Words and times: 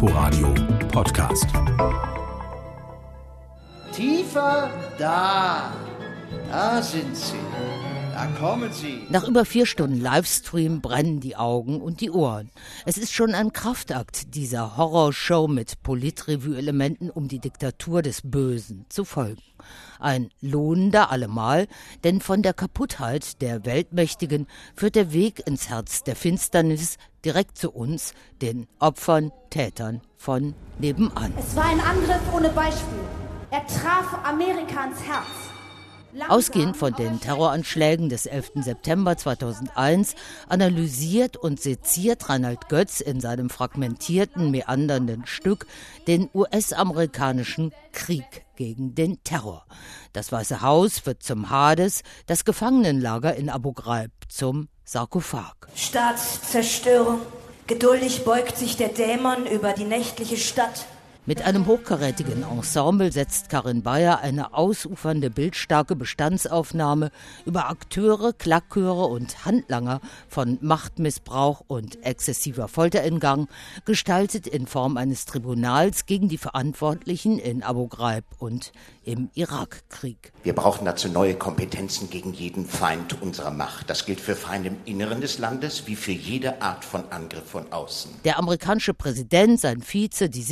Inforadio 0.00 0.54
Podcast. 0.92 1.48
Tiefer 3.92 4.70
da. 4.96 5.72
Da 6.48 6.80
sind 6.80 7.16
sie. 7.16 7.34
Da 8.18 8.26
kommen 8.26 8.72
sie. 8.72 9.06
Nach 9.10 9.28
über 9.28 9.44
vier 9.44 9.64
Stunden 9.64 10.00
Livestream 10.00 10.80
brennen 10.80 11.20
die 11.20 11.36
Augen 11.36 11.80
und 11.80 12.00
die 12.00 12.10
Ohren. 12.10 12.50
Es 12.84 12.98
ist 12.98 13.12
schon 13.12 13.32
ein 13.32 13.52
Kraftakt 13.52 14.34
dieser 14.34 14.76
Horrorshow 14.76 15.46
mit 15.46 15.84
Politrevue-Elementen, 15.84 17.10
um 17.10 17.28
die 17.28 17.38
Diktatur 17.38 18.02
des 18.02 18.22
Bösen 18.24 18.86
zu 18.88 19.04
folgen. 19.04 19.40
Ein 20.00 20.30
lohnender 20.40 21.12
allemal, 21.12 21.68
denn 22.02 22.20
von 22.20 22.42
der 22.42 22.54
Kaputtheit 22.54 23.40
der 23.40 23.64
Weltmächtigen 23.64 24.48
führt 24.74 24.96
der 24.96 25.12
Weg 25.12 25.46
ins 25.46 25.68
Herz 25.68 26.02
der 26.02 26.16
Finsternis 26.16 26.96
direkt 27.24 27.56
zu 27.56 27.70
uns, 27.70 28.14
den 28.42 28.66
Opfern, 28.80 29.30
Tätern 29.50 30.00
von 30.16 30.56
nebenan. 30.80 31.32
Es 31.38 31.54
war 31.54 31.66
ein 31.66 31.80
Angriff 31.80 32.34
ohne 32.34 32.48
Beispiel. 32.48 32.98
Er 33.52 33.64
traf 33.68 34.24
Amerika 34.24 34.86
ins 34.86 35.04
Herz. 35.04 35.47
Ausgehend 36.28 36.76
von 36.76 36.94
den 36.94 37.20
Terroranschlägen 37.20 38.08
des 38.08 38.26
11. 38.26 38.52
September 38.64 39.16
2001 39.16 40.14
analysiert 40.48 41.36
und 41.36 41.60
seziert 41.60 42.28
Reinhard 42.28 42.68
Götz 42.68 43.00
in 43.00 43.20
seinem 43.20 43.50
fragmentierten, 43.50 44.50
meandernden 44.50 45.26
Stück 45.26 45.66
den 46.06 46.30
US-amerikanischen 46.32 47.72
Krieg 47.92 48.46
gegen 48.56 48.94
den 48.94 49.22
Terror. 49.22 49.66
Das 50.12 50.32
Weiße 50.32 50.62
Haus 50.62 51.04
wird 51.04 51.22
zum 51.22 51.50
Hades, 51.50 52.02
das 52.26 52.44
Gefangenenlager 52.44 53.34
in 53.36 53.50
Abu 53.50 53.72
Ghraib 53.72 54.10
zum 54.28 54.68
Sarkophag. 54.84 55.54
Staatszerstörung. 55.74 57.20
Geduldig 57.66 58.24
beugt 58.24 58.56
sich 58.56 58.78
der 58.78 58.88
Dämon 58.88 59.46
über 59.46 59.74
die 59.74 59.84
nächtliche 59.84 60.38
Stadt. 60.38 60.86
Mit 61.28 61.42
einem 61.42 61.66
hochkarätigen 61.66 62.42
Ensemble 62.42 63.12
setzt 63.12 63.50
Karin 63.50 63.82
Bayer 63.82 64.20
eine 64.20 64.54
ausufernde, 64.54 65.28
bildstarke 65.28 65.94
Bestandsaufnahme 65.94 67.10
über 67.44 67.68
Akteure, 67.68 68.32
Klackchöre 68.32 69.04
und 69.04 69.44
Handlanger 69.44 70.00
von 70.30 70.56
Machtmissbrauch 70.62 71.62
und 71.66 72.02
exzessiver 72.02 72.66
Folter 72.66 73.02
in 73.02 73.20
Gang, 73.20 73.50
gestaltet 73.84 74.46
in 74.46 74.66
Form 74.66 74.96
eines 74.96 75.26
Tribunals 75.26 76.06
gegen 76.06 76.30
die 76.30 76.38
Verantwortlichen 76.38 77.38
in 77.38 77.62
Abu 77.62 77.88
Ghraib 77.88 78.24
und 78.38 78.72
im 79.04 79.28
Irakkrieg. 79.34 80.32
Wir 80.44 80.54
brauchen 80.54 80.86
dazu 80.86 81.10
neue 81.10 81.34
Kompetenzen 81.34 82.08
gegen 82.08 82.32
jeden 82.32 82.64
Feind 82.64 83.20
unserer 83.20 83.50
Macht. 83.50 83.90
Das 83.90 84.06
gilt 84.06 84.20
für 84.20 84.34
Feinde 84.34 84.68
im 84.68 84.76
Inneren 84.86 85.20
des 85.20 85.38
Landes 85.38 85.86
wie 85.86 85.96
für 85.96 86.12
jede 86.12 86.62
Art 86.62 86.86
von 86.86 87.04
Angriff 87.10 87.50
von 87.50 87.70
außen. 87.70 88.12
Der 88.24 88.38
amerikanische 88.38 88.94
Präsident, 88.94 89.60
sein 89.60 89.82
Vize, 89.82 90.30
die 90.30 90.42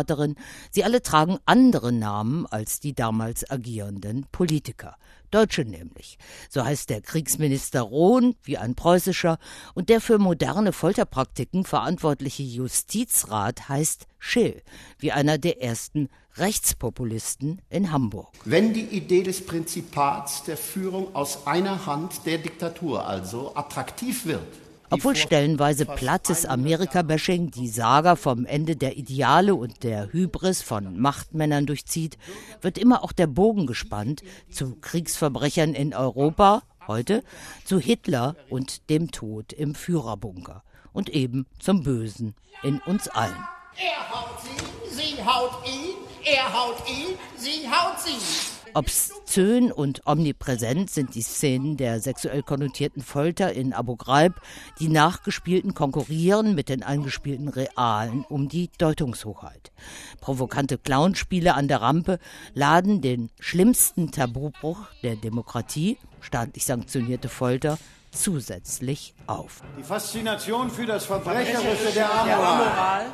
Sicherheitsberaterin, 0.00 0.36
sie 0.70 0.84
alle 0.84 1.02
tragen 1.02 1.38
andere 1.44 1.92
Namen 1.92 2.46
als 2.46 2.80
die 2.80 2.94
damals 2.94 3.48
agierenden 3.50 4.26
Politiker. 4.32 4.96
Deutsche 5.30 5.64
nämlich. 5.64 6.18
So 6.48 6.64
heißt 6.64 6.90
der 6.90 7.02
Kriegsminister 7.02 7.82
Rohn 7.82 8.34
wie 8.42 8.58
ein 8.58 8.74
preußischer 8.74 9.38
und 9.74 9.88
der 9.88 10.00
für 10.00 10.18
moderne 10.18 10.72
Folterpraktiken 10.72 11.64
verantwortliche 11.64 12.42
Justizrat 12.42 13.68
heißt 13.68 14.06
Schill, 14.18 14.60
wie 14.98 15.12
einer 15.12 15.38
der 15.38 15.62
ersten 15.62 16.08
Rechtspopulisten 16.36 17.62
in 17.68 17.92
Hamburg. 17.92 18.28
Wenn 18.44 18.72
die 18.72 18.86
Idee 18.86 19.22
des 19.22 19.44
Prinzipats 19.44 20.42
der 20.44 20.56
Führung 20.56 21.14
aus 21.14 21.46
einer 21.46 21.86
Hand 21.86 22.26
der 22.26 22.38
Diktatur 22.38 23.06
also 23.06 23.54
attraktiv 23.54 24.26
wird, 24.26 24.46
obwohl 24.90 25.16
stellenweise 25.16 25.86
plattes 25.86 26.44
Amerika-Bashing 26.44 27.50
die 27.50 27.68
Saga 27.68 28.16
vom 28.16 28.44
Ende 28.44 28.76
der 28.76 28.96
Ideale 28.96 29.54
und 29.54 29.82
der 29.82 30.12
Hybris 30.12 30.62
von 30.62 30.98
Machtmännern 31.00 31.66
durchzieht, 31.66 32.18
wird 32.60 32.76
immer 32.76 33.04
auch 33.04 33.12
der 33.12 33.26
Bogen 33.26 33.66
gespannt 33.66 34.22
zu 34.50 34.76
Kriegsverbrechern 34.80 35.74
in 35.74 35.94
Europa, 35.94 36.62
heute, 36.86 37.22
zu 37.64 37.78
Hitler 37.78 38.36
und 38.48 38.90
dem 38.90 39.10
Tod 39.10 39.52
im 39.52 39.74
Führerbunker 39.74 40.62
und 40.92 41.08
eben 41.10 41.46
zum 41.58 41.82
Bösen 41.82 42.34
in 42.62 42.80
uns 42.80 43.08
allen. 43.08 43.44
Er 43.76 44.10
haut 44.10 44.40
sie, 44.42 44.96
sie 44.96 45.24
haut 45.24 45.66
ihn, 45.66 45.99
er 46.24 46.52
haut 46.52 46.76
ihn, 46.88 47.16
sie 47.36 47.68
haut 47.68 48.00
sie. 48.00 48.60
Obszön 48.74 49.72
und 49.72 50.06
omnipräsent 50.06 50.90
sind 50.90 51.14
die 51.14 51.22
Szenen 51.22 51.76
der 51.76 52.00
sexuell 52.00 52.42
konnotierten 52.42 53.02
Folter 53.02 53.52
in 53.52 53.72
Abu 53.72 53.96
Ghraib. 53.96 54.34
Die 54.78 54.88
nachgespielten 54.88 55.74
konkurrieren 55.74 56.54
mit 56.54 56.68
den 56.68 56.82
eingespielten 56.82 57.48
Realen 57.48 58.24
um 58.28 58.48
die 58.48 58.70
Deutungshochheit. 58.78 59.72
Provokante 60.20 60.78
Clownspiele 60.78 61.54
an 61.54 61.68
der 61.68 61.80
Rampe 61.80 62.18
laden 62.54 63.00
den 63.00 63.30
schlimmsten 63.40 64.12
Tabubruch 64.12 64.86
der 65.02 65.16
Demokratie, 65.16 65.98
staatlich 66.20 66.64
sanktionierte 66.64 67.28
Folter, 67.28 67.78
zusätzlich 68.12 69.14
auf. 69.26 69.62
Die 69.78 69.82
Faszination 69.82 70.70
für 70.70 70.86
das 70.86 71.06
Verbrecherische 71.06 71.92
der 71.94 72.12
Amoral. 72.12 73.06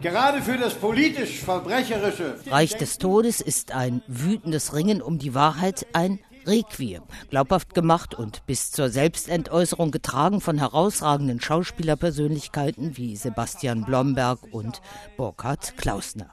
Gerade 0.00 0.40
für 0.40 0.56
das 0.56 0.74
politisch 0.74 1.40
Verbrecherische. 1.40 2.36
Reich 2.46 2.76
des 2.76 2.96
Todes 2.98 3.40
ist 3.40 3.72
ein 3.72 4.02
wütendes 4.06 4.74
Ringen 4.74 5.02
um 5.02 5.18
die 5.18 5.34
Wahrheit, 5.34 5.86
ein 5.92 6.20
Requiem, 6.46 7.02
glaubhaft 7.28 7.74
gemacht 7.74 8.14
und 8.14 8.46
bis 8.46 8.70
zur 8.70 8.88
Selbstentäußerung 8.88 9.90
getragen 9.90 10.40
von 10.40 10.56
herausragenden 10.56 11.40
Schauspielerpersönlichkeiten 11.40 12.96
wie 12.96 13.14
Sebastian 13.14 13.84
Blomberg 13.84 14.40
und 14.50 14.80
Burkhard 15.18 15.76
Klausner. 15.76 16.32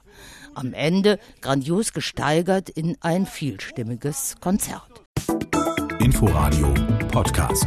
Am 0.54 0.72
Ende 0.72 1.18
grandios 1.42 1.92
gesteigert 1.92 2.70
in 2.70 2.96
ein 3.02 3.26
vielstimmiges 3.26 4.36
Konzert. 4.40 4.82
Inforadio 6.00 6.72
Podcast. 7.12 7.66